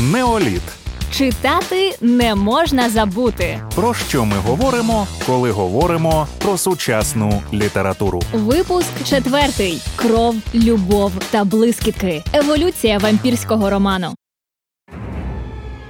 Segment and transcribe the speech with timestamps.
[0.00, 0.62] Неоліт.
[1.12, 3.60] Читати не можна забути.
[3.74, 8.22] Про що ми говоримо, коли говоримо про сучасну літературу?
[8.32, 12.22] Випуск четвертий: кров, любов та блискітки.
[12.32, 14.14] Еволюція вампірського роману.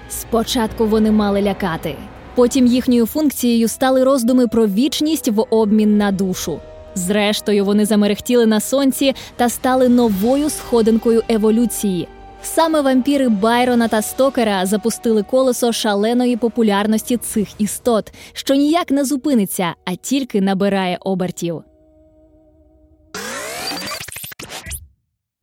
[0.09, 1.97] Спочатку вони мали лякати.
[2.35, 6.61] Потім їхньою функцією стали роздуми про вічність в обмін на душу.
[6.95, 12.09] Зрештою, вони замерехтіли на сонці та стали новою сходинкою еволюції.
[12.43, 19.75] Саме вампіри Байрона та Стокера запустили колесо шаленої популярності цих істот, що ніяк не зупиниться,
[19.85, 21.62] а тільки набирає обертів.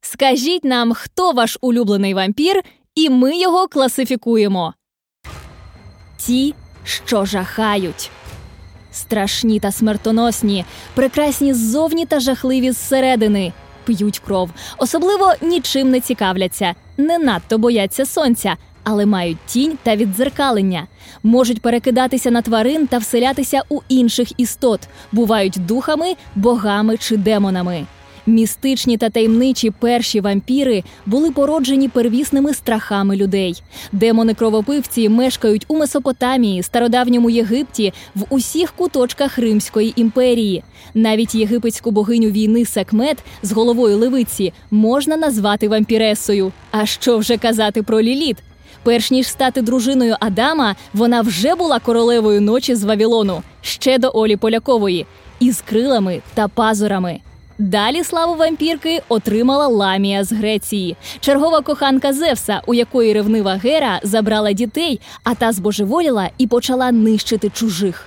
[0.02, 2.64] Скажіть нам, хто ваш улюблений вампір,
[2.96, 4.74] і ми його класифікуємо.
[6.18, 8.12] Ті, що жахають.
[8.92, 13.54] Страшні та смертоносні, прекрасні ззовні та жахливі зсередини,
[13.88, 20.88] п'ють кров, особливо нічим не цікавляться, не надто бояться сонця, але мають тінь та віддзеркалення,
[21.24, 24.80] можуть перекидатися на тварин та вселятися у інших істот,
[25.12, 27.86] бувають духами, богами чи демонами.
[28.28, 33.64] Містичні та таємничі перші вампіри були породжені первісними страхами людей.
[33.92, 40.64] Демони-кровопивці мешкають у Месопотамії, стародавньому Єгипті, в усіх куточках Римської імперії.
[40.94, 46.52] Навіть єгипетську богиню війни Секмет з головою левиці можна назвати вампіресою.
[46.72, 48.38] А що вже казати про Ліліт?
[48.84, 54.36] Перш ніж стати дружиною Адама, вона вже була королевою ночі з Вавілону, ще до Олі
[54.36, 55.06] Полякової,
[55.40, 57.20] із крилами та пазурами.
[57.60, 64.52] Далі славу вампірки отримала Ламія з Греції, чергова коханка Зевса, у якої ревнива Гера забрала
[64.52, 68.06] дітей, а та збожеволіла і почала нищити чужих.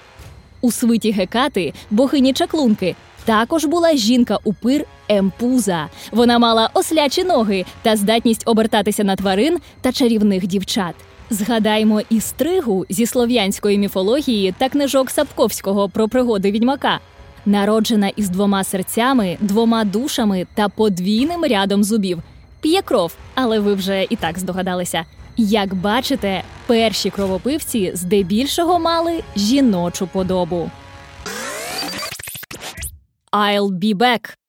[0.61, 5.89] У свиті Гекати, богині чаклунки, також була жінка упир Емпуза.
[6.13, 10.95] Вона мала ослячі ноги та здатність обертатися на тварин та чарівних дівчат.
[11.31, 17.01] Згадаймо і стригу зі слов'янської міфології та книжок Сапковського про пригоди відьмака.
[17.47, 22.23] Народжена із двома серцями, двома душами та подвійним рядом зубів.
[22.61, 25.05] П'є кров, але ви вже і так здогадалися.
[25.37, 30.71] Як бачите, перші кровопивці здебільшого мали жіночу подобу.
[33.33, 34.40] I'll be back.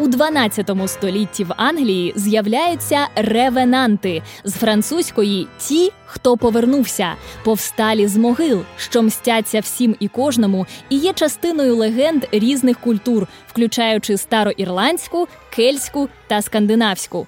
[0.00, 7.14] У 12 столітті в Англії з'являються ревенанти з французької ті, хто повернувся,
[7.44, 14.16] повсталі з могил, що мстяться всім і кожному, і є частиною легенд різних культур, включаючи
[14.16, 17.26] староірландську, кельтську та скандинавську.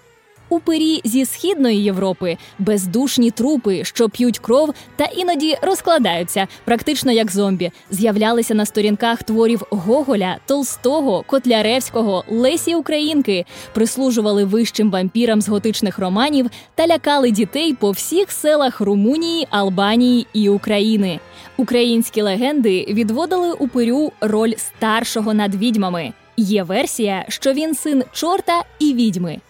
[0.51, 7.71] Упирі зі східної Європи бездушні трупи, що п'ють кров та іноді розкладаються, практично як зомбі,
[7.91, 13.45] з'являлися на сторінках творів Гоголя, Толстого, Котляревського, Лесі Українки,
[13.75, 20.49] прислужували вищим вампірам з готичних романів та лякали дітей по всіх селах Румунії, Албанії і
[20.49, 21.21] України.
[21.57, 26.13] Українські легенди відводили упирю роль старшого над відьмами.
[26.37, 29.41] Є версія, що він син чорта і відьми.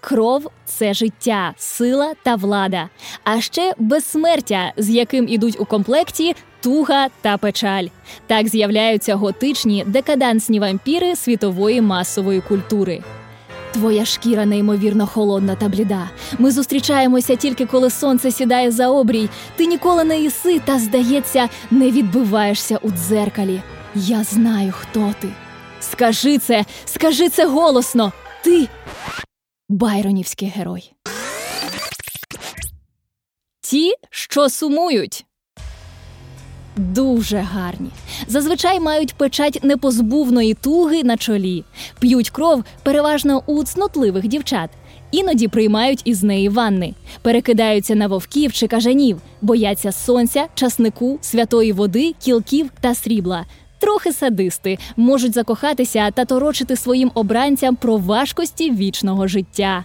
[0.00, 2.88] Кров це життя, сила та влада,
[3.24, 7.86] а ще безсмертя, з яким ідуть у комплекті туга та печаль.
[8.26, 13.02] Так з'являються готичні декадансні вампіри світової масової культури.
[13.72, 16.10] Твоя шкіра неймовірно холодна та бліда.
[16.38, 19.28] Ми зустрічаємося тільки коли сонце сідає за обрій.
[19.56, 23.60] Ти ніколи не їси, та, здається, не відбиваєшся у дзеркалі.
[23.94, 25.28] Я знаю, хто ти.
[25.80, 28.12] Скажи це, скажи це голосно.
[28.44, 28.68] Ти
[29.70, 30.92] Байронівський герой.
[33.60, 35.24] Ті, що сумують.
[36.76, 37.90] Дуже гарні.
[38.26, 41.64] Зазвичай мають печать непозбувної туги на чолі,
[42.00, 44.70] п'ють кров переважно у цнотливих дівчат,
[45.10, 52.14] іноді приймають із неї ванни, перекидаються на вовків чи кажанів, бояться сонця, часнику, святої води,
[52.18, 53.46] кілків та срібла.
[53.80, 59.84] Трохи садисти можуть закохатися та торочити своїм обранцям про важкості вічного життя.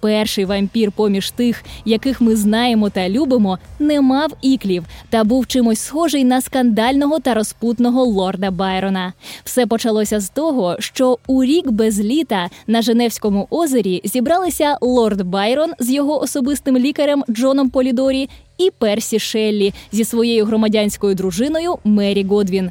[0.00, 5.80] Перший вампір поміж тих, яких ми знаємо та любимо, не мав іклів та був чимось
[5.80, 9.12] схожий на скандального та розпутного лорда Байрона.
[9.44, 15.72] Все почалося з того, що у рік без літа на Женевському озері зібралися лорд Байрон
[15.78, 18.28] з його особистим лікарем Джоном Полідорі
[18.58, 22.70] і Персі Шеллі зі своєю громадянською дружиною Мері Годвін.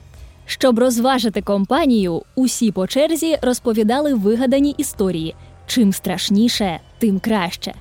[0.49, 5.35] Щоб розважити компанію, усі по черзі розповідали вигадані історії.
[5.67, 7.73] Чим страшніше, тим краще.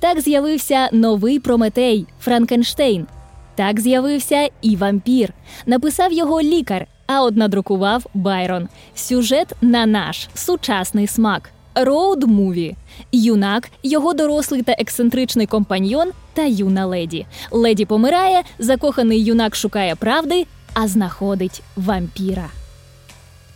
[0.00, 3.06] Так з'явився новий Прометей Франкенштейн.
[3.54, 5.32] Так з'явився і вампір.
[5.66, 8.68] Написав його лікар, а от надрукував Байрон.
[8.94, 11.50] Сюжет на наш сучасний смак.
[11.74, 12.74] road movie.
[13.12, 17.26] Юнак, його дорослий та ексцентричний компаньйон та юна леді.
[17.50, 22.48] Леді помирає, закоханий юнак шукає правди, а знаходить вампіра.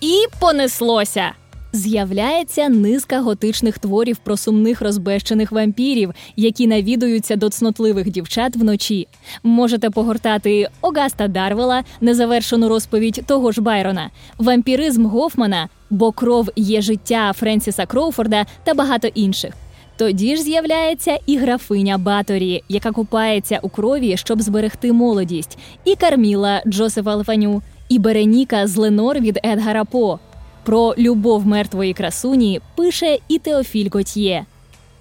[0.01, 1.33] І понеслося.
[1.73, 9.09] З'являється низка готичних творів про сумних розбещених вампірів, які навідуються до цнотливих дівчат вночі.
[9.43, 17.33] Можете погортати Огаста Дарвела, незавершену розповідь того ж Байрона, вампіризм Гофмана, бо кров є життя
[17.33, 19.55] Френсіса Кроуфорда та багато інших.
[19.97, 26.63] Тоді ж з'являється і графиня Баторі, яка купається у крові, щоб зберегти молодість, і Карміла
[26.67, 30.19] Джосефа Лфаню, і Береніка з Ленор від Едгара По.
[30.65, 34.45] Про любов мертвої красуні пише і Теофіль Готьє.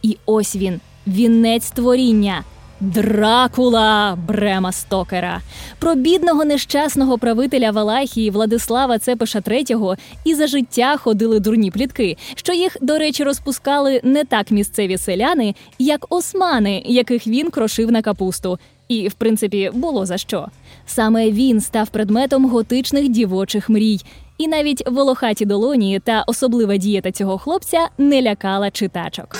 [0.01, 2.43] І ось він, вінець творіння.
[2.79, 5.41] Дракула Брема Стокера
[5.79, 12.53] про бідного нещасного правителя Валахії Владислава Цепиша III і за життя ходили дурні плітки, що
[12.53, 18.59] їх, до речі, розпускали не так місцеві селяни, як османи, яких він крошив на капусту.
[18.87, 20.47] І, в принципі, було за що.
[20.85, 23.99] Саме він став предметом готичних дівочих мрій,
[24.37, 29.37] і навіть волохаті долоні та особлива дієта цього хлопця не лякала читачок.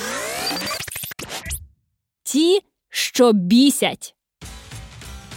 [2.23, 2.59] Ті,
[2.95, 4.15] що бісять,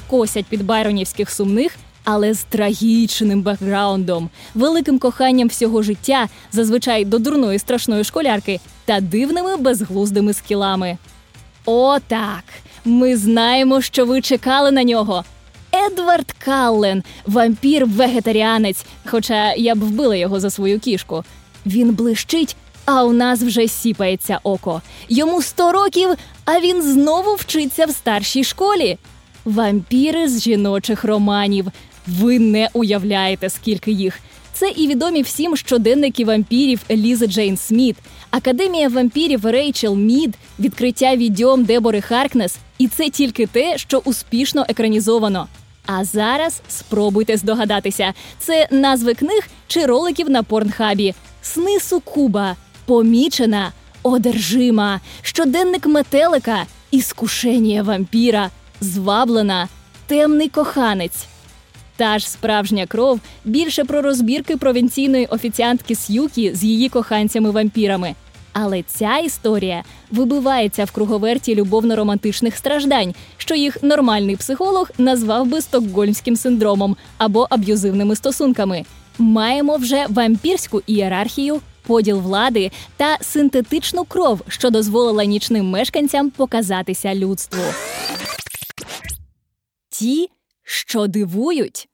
[0.07, 1.77] косять під байронівських сумних.
[2.05, 9.57] Але з трагічним бекграундом, великим коханням всього життя, зазвичай до дурної страшної школярки, та дивними
[9.57, 10.99] безглуздими скілами.
[11.67, 12.45] О, так!
[12.85, 15.25] Ми знаємо, що ви чекали на нього.
[15.87, 21.25] Едвард Каллен, вампір-вегетаріанець, хоча я б вбила його за свою кішку.
[21.67, 22.57] Він блищить,
[22.91, 24.83] а у нас вже сіпається око.
[25.09, 26.09] Йому сто років,
[26.45, 28.99] а він знову вчиться в старшій школі.
[29.45, 31.67] Вампіри з жіночих романів.
[32.07, 34.19] Ви не уявляєте, скільки їх.
[34.53, 37.97] Це і відомі всім щоденники вампірів Елізи Джейн Сміт,
[38.31, 42.57] Академія вампірів Рейчел Мід, відкриття відьом Дебори Харкнес.
[42.79, 45.47] І це тільки те, що успішно екранізовано.
[45.87, 52.57] А зараз спробуйте здогадатися, це назви книг чи роликів на порнхабі, сни Сукуба,
[52.89, 58.51] помічена, одержима, щоденник метелика, іскушення вампіра,
[58.81, 59.69] зваблена,
[60.07, 61.27] темний коханець.
[61.97, 68.15] Та ж справжня кров більше про розбірки провінційної офіціантки Сюкі з її коханцями-вампірами.
[68.53, 76.37] Але ця історія вибивається в круговерті любовно-романтичних страждань, що їх нормальний психолог назвав би стокгольмським
[76.37, 78.85] синдромом або аб'юзивними стосунками.
[79.19, 87.63] Маємо вже вампірську ієрархію, поділ влади та синтетичну кров, що дозволила нічним мешканцям показатися людству.
[89.91, 90.31] Ті,
[90.63, 91.89] що дивують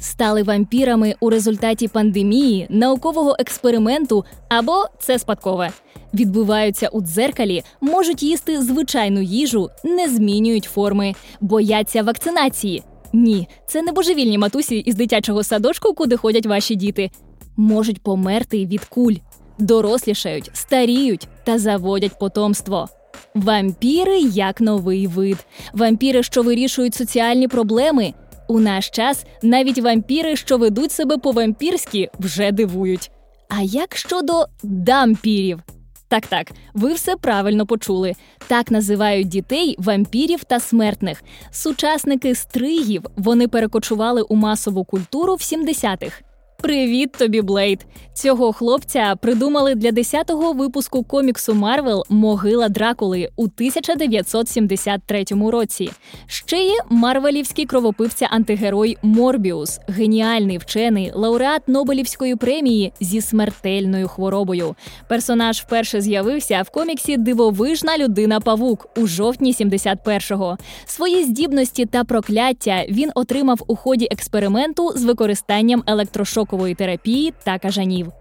[0.00, 5.70] стали вампірами у результаті пандемії, наукового експерименту або це спадкове.
[6.14, 12.82] Відбуваються у дзеркалі, можуть їсти звичайну їжу, не змінюють форми, бояться вакцинації.
[13.12, 17.10] Ні, це не божевільні матусі із дитячого садочку, куди ходять ваші діти.
[17.56, 19.14] Можуть померти від куль,
[19.58, 22.88] дорослішають, старіють та заводять потомство.
[23.34, 28.14] Вампіри як новий вид, вампіри, що вирішують соціальні проблеми,
[28.48, 33.10] у наш час навіть вампіри, що ведуть себе по-вампірськи, вже дивують.
[33.48, 35.60] А як щодо дампірів?
[36.08, 38.12] Так, так, ви все правильно почули.
[38.46, 41.22] Так називають дітей вампірів та смертних.
[41.50, 46.22] Сучасники стригів вони перекочували у масову культуру в 70-х.
[46.64, 47.86] Привіт тобі, Блейд!
[48.14, 55.90] Цього хлопця придумали для 10-го випуску коміксу Марвел Могила Дракули у 1973 році.
[56.26, 64.74] Ще є Марвелівський кровопивця антигерой Морбіус, геніальний вчений, лауреат Нобелівської премії зі смертельною хворобою.
[65.08, 70.58] Персонаж вперше з'явився в коміксі Дивовижна людина Павук у жовтні 71-го.
[70.86, 77.58] Свої здібності та прокляття він отримав у ході експерименту з використанням електрошоку шокової терапії та
[77.58, 78.12] кажанів.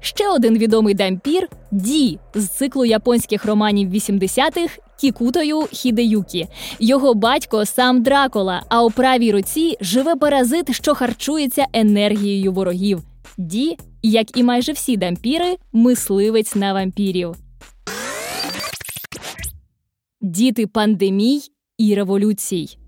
[0.00, 6.46] Ще один відомий дампір Ді з циклу японських романів 80-х Кікутою Хідеюкі.
[6.78, 13.00] Його батько сам Дракола, а у правій руці живе паразит, що харчується енергією ворогів.
[13.38, 17.34] Ді, як і майже всі дампіри, мисливець на вампірів.
[20.20, 21.40] Діти пандемій
[21.78, 22.81] і революцій.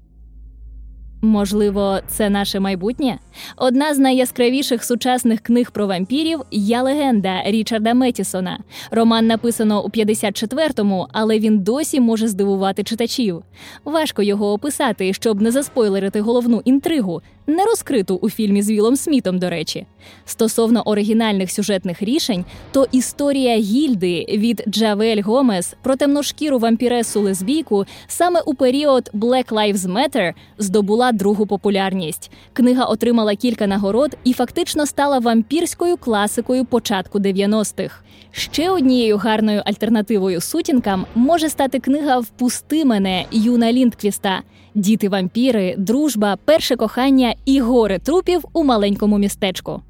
[1.24, 3.18] Можливо, це наше майбутнє.
[3.56, 8.58] Одна з найяскравіших сучасних книг про вампірів Я легенда Річарда Метісона.
[8.90, 13.42] Роман написано у 54-му, але він досі може здивувати читачів.
[13.84, 17.22] Важко його описати, щоб не заспойлерити головну інтригу.
[17.46, 19.86] Не розкриту у фільмі з Вілом Смітом, до речі.
[20.24, 28.40] Стосовно оригінальних сюжетних рішень, то історія гільди від Джавель Гомес про темношкіру вампіресу лесбійку саме
[28.40, 32.30] у період Black Lives Matter здобула другу популярність.
[32.52, 38.00] Книга отримала кілька нагород і фактично стала вампірською класикою початку 90-х.
[38.32, 44.42] Ще однією гарною альтернативою сутінкам може стати книга Впусти мене Юна Ліндквіста.
[44.74, 49.82] Діти вампіри, дружба, перше кохання і гори трупів у маленькому містечку.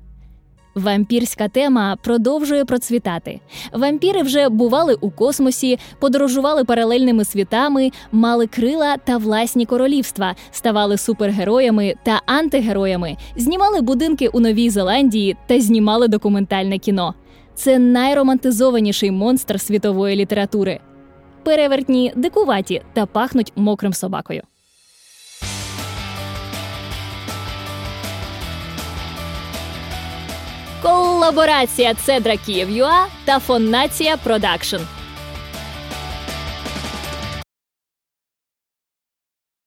[0.75, 3.41] Вампірська тема продовжує процвітати.
[3.73, 11.95] Вампіри вже бували у космосі, подорожували паралельними світами, мали крила та власні королівства, ставали супергероями
[12.03, 17.15] та антигероями, знімали будинки у Новій Зеландії та знімали документальне кіно.
[17.55, 20.81] Це найромантизованіший монстр світової літератури.
[21.43, 24.43] Перевертні дикуваті та пахнуть мокрим собакою.
[31.25, 34.77] Колаборація Цедра Київ.UA та Фоннація Production.